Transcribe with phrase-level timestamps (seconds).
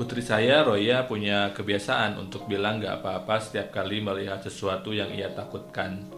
[0.00, 5.28] Putri saya, Roya, punya kebiasaan untuk bilang gak apa-apa setiap kali melihat sesuatu yang ia
[5.28, 6.08] takutkan.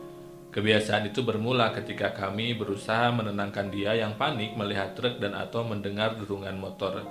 [0.53, 6.15] Kebiasaan itu bermula ketika kami berusaha menenangkan dia yang panik melihat truk dan atau mendengar
[6.15, 7.03] derungan motor.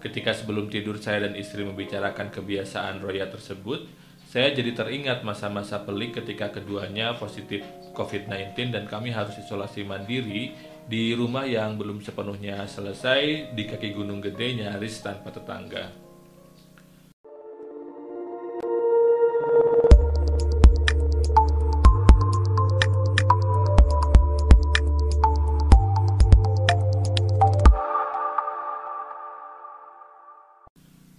[0.00, 3.86] Ketika sebelum tidur saya dan istri membicarakan kebiasaan Roya tersebut,
[4.24, 7.62] saya jadi teringat masa-masa pelik ketika keduanya positif
[7.94, 14.20] COVID-19 dan kami harus isolasi mandiri di rumah yang belum sepenuhnya selesai di kaki gunung
[14.20, 15.88] gede nyaris tanpa tetangga.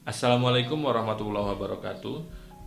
[0.05, 2.17] Assalamualaikum warahmatullahi wabarakatuh.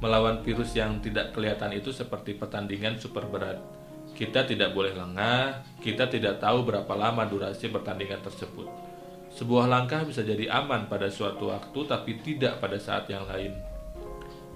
[0.02, 3.77] Melawan virus yang tidak kelihatan itu seperti pertandingan super berat.
[4.18, 8.66] Kita tidak boleh lengah, kita tidak tahu berapa lama durasi pertandingan tersebut.
[9.30, 13.54] Sebuah langkah bisa jadi aman pada suatu waktu, tapi tidak pada saat yang lain.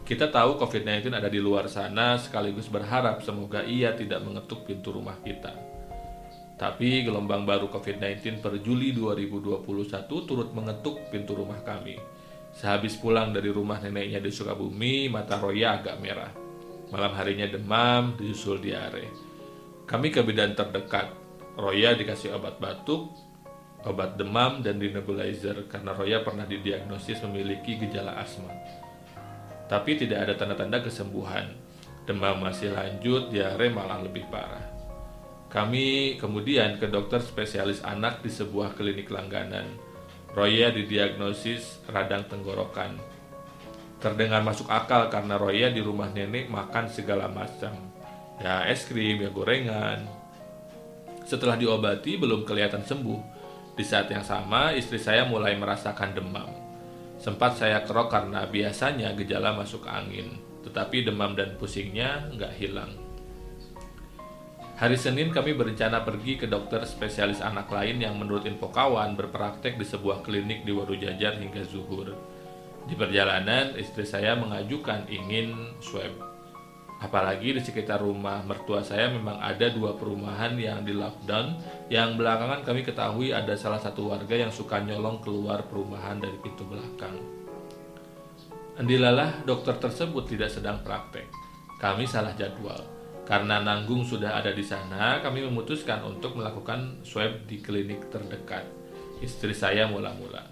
[0.03, 5.15] Kita tahu COVID-19 ada di luar sana, sekaligus berharap semoga ia tidak mengetuk pintu rumah
[5.23, 5.55] kita.
[6.59, 9.63] Tapi gelombang baru COVID-19 per Juli 2021
[10.27, 11.95] turut mengetuk pintu rumah kami
[12.53, 16.29] Sehabis pulang dari rumah neneknya di Sukabumi, mata Roya agak merah.
[16.93, 19.32] Malam harinya demam, disusul diare.
[19.93, 21.13] Kami ke bidan terdekat.
[21.53, 23.13] Roya dikasih obat batuk,
[23.85, 28.49] obat demam, dan di nebulizer karena Roya pernah didiagnosis memiliki gejala asma.
[29.69, 31.53] Tapi tidak ada tanda-tanda kesembuhan.
[32.09, 34.65] Demam masih lanjut, diare malah lebih parah.
[35.53, 39.69] Kami kemudian ke dokter spesialis anak di sebuah klinik langganan
[40.33, 42.97] Roya didiagnosis radang tenggorokan.
[44.01, 47.92] Terdengar masuk akal karena Roya di rumah nenek makan segala macam.
[48.43, 50.03] Ya es krim, ya gorengan.
[51.23, 53.23] Setelah diobati belum kelihatan sembuh.
[53.79, 56.51] Di saat yang sama istri saya mulai merasakan demam.
[57.23, 60.43] Sempat saya kerok karena biasanya gejala masuk angin.
[60.67, 62.91] Tetapi demam dan pusingnya nggak hilang.
[64.83, 69.79] Hari Senin kami berencana pergi ke dokter spesialis anak lain yang menurut info kawan berpraktek
[69.79, 72.11] di sebuah klinik di Warujajar hingga zuhur.
[72.91, 76.32] Di perjalanan, istri saya mengajukan ingin swab.
[77.03, 81.59] Apalagi di sekitar rumah mertua saya memang ada dua perumahan yang di lockdown
[81.91, 86.63] yang belakangan kami ketahui ada salah satu warga yang suka nyolong keluar perumahan dari pintu
[86.63, 87.19] belakang.
[88.79, 91.27] Andilalah dokter tersebut tidak sedang praktek.
[91.83, 92.87] Kami salah jadwal.
[93.27, 98.67] Karena nanggung sudah ada di sana, kami memutuskan untuk melakukan swab di klinik terdekat.
[99.19, 100.43] Istri saya mula-mula.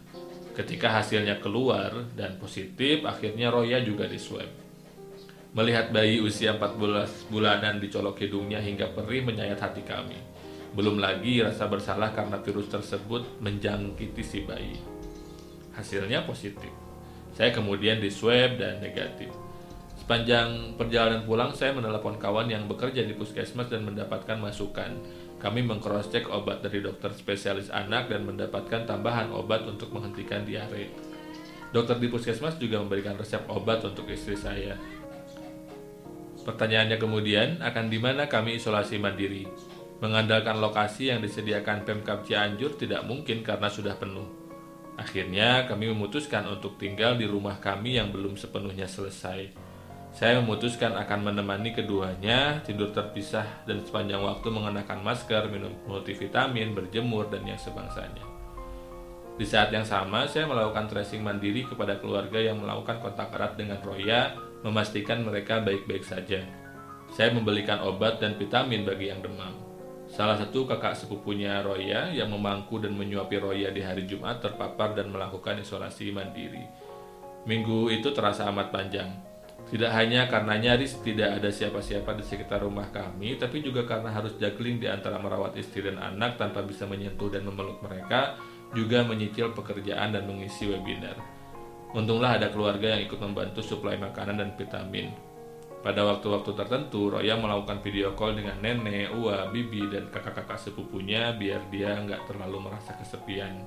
[0.54, 4.69] Ketika hasilnya keluar dan positif, akhirnya Roya juga di swab.
[5.50, 10.14] Melihat bayi usia 14 bulanan dicolok hidungnya hingga perih menyayat hati kami.
[10.78, 14.78] Belum lagi rasa bersalah karena virus tersebut menjangkiti si bayi.
[15.74, 16.70] Hasilnya positif.
[17.34, 19.34] Saya kemudian di swab dan negatif.
[19.98, 25.02] Sepanjang perjalanan pulang, saya menelepon kawan yang bekerja di puskesmas dan mendapatkan masukan.
[25.42, 30.94] Kami mengcross check obat dari dokter spesialis anak dan mendapatkan tambahan obat untuk menghentikan diare.
[31.70, 34.74] Dokter di puskesmas juga memberikan resep obat untuk istri saya.
[36.44, 39.44] Pertanyaannya kemudian, akan di mana kami isolasi mandiri?
[40.00, 44.24] Mengandalkan lokasi yang disediakan Pemkap Cianjur tidak mungkin karena sudah penuh.
[44.96, 49.52] Akhirnya kami memutuskan untuk tinggal di rumah kami yang belum sepenuhnya selesai.
[50.10, 57.30] Saya memutuskan akan menemani keduanya tidur terpisah dan sepanjang waktu mengenakan masker, minum multivitamin, berjemur,
[57.30, 58.39] dan yang sebangsanya.
[59.40, 63.80] Di saat yang sama, saya melakukan tracing mandiri kepada keluarga yang melakukan kontak erat dengan
[63.80, 66.44] Roya, memastikan mereka baik-baik saja.
[67.08, 69.56] Saya membelikan obat dan vitamin bagi yang demam.
[70.12, 75.08] Salah satu kakak sepupunya Roya yang memangku dan menyuapi Roya di hari Jumat terpapar dan
[75.08, 76.60] melakukan isolasi mandiri.
[77.48, 79.30] Minggu itu terasa amat panjang
[79.68, 84.34] tidak hanya karena nyaris tidak ada siapa-siapa di sekitar rumah kami, tapi juga karena harus
[84.40, 88.40] juggling di antara merawat istri dan anak tanpa bisa menyentuh dan memeluk mereka,
[88.76, 91.19] juga menyicil pekerjaan dan mengisi webinar.
[91.91, 95.10] Untunglah ada keluarga yang ikut membantu suplai makanan dan vitamin.
[95.80, 101.66] Pada waktu-waktu tertentu, Roya melakukan video call dengan nenek, Ua, bibi, dan kakak-kakak sepupunya biar
[101.72, 103.65] dia nggak terlalu merasa kesepian.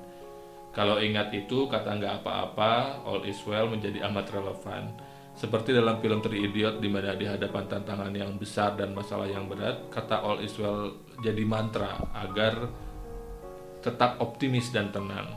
[0.71, 4.93] Kalau ingat itu, kata nggak apa-apa, all is well menjadi amat relevan
[5.33, 9.49] seperti dalam film Three Idiot di mana di hadapan tantangan yang besar dan masalah yang
[9.49, 10.93] berat, kata all is well
[11.25, 12.69] jadi mantra agar
[13.83, 15.27] tetap optimis dan tenang.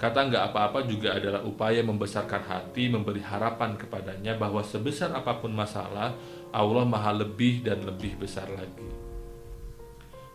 [0.00, 5.52] Kata nggak apa-apa juga adalah upaya membesarkan hati, memberi harapan kepadanya bahwa sebesar apa pun
[5.52, 6.16] masalah,
[6.56, 8.88] Allah maha lebih dan lebih besar lagi.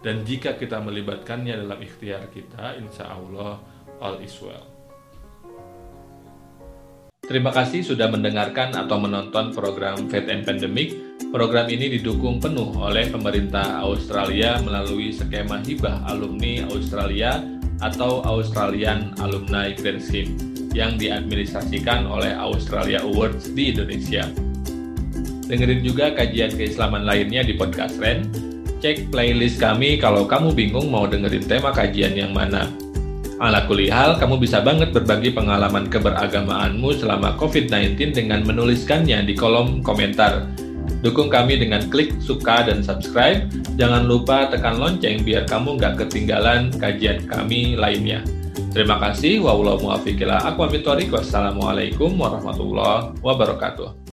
[0.06, 3.58] Dan jika kita melibatkannya dalam ikhtiar kita, insya Allah
[3.98, 4.70] all is well.
[7.26, 10.94] Terima kasih sudah mendengarkan atau menonton program Faith and Pandemic.
[11.34, 19.72] Program ini didukung penuh oleh pemerintah Australia melalui skema hibah alumni Australia atau Australian Alumni
[19.76, 20.36] Scheme
[20.76, 24.28] yang diadministrasikan oleh Australia Awards di Indonesia.
[25.46, 28.28] Dengerin juga kajian keislaman lainnya di podcast Ren.
[28.84, 32.68] Cek playlist kami kalau kamu bingung mau dengerin tema kajian yang mana.
[33.36, 40.48] Ala kulihal, kamu bisa banget berbagi pengalaman keberagamaanmu selama COVID-19 dengan menuliskannya di kolom komentar.
[41.06, 43.46] Dukung kami dengan klik suka dan subscribe.
[43.78, 48.26] Jangan lupa tekan lonceng biar kamu nggak ketinggalan kajian kami lainnya.
[48.74, 49.38] Terima kasih.
[51.14, 54.05] Wassalamualaikum warahmatullahi wabarakatuh.